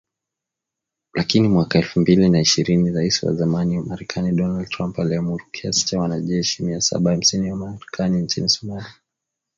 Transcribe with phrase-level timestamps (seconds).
[1.13, 5.99] Lakini mwaka elfu mbili na ishirini Rais wa zamani Marekani Donald Trump aliamuru kiasi cha
[5.99, 8.93] wanajeshi mia saba hamsini wa Marekani nchini Somalia.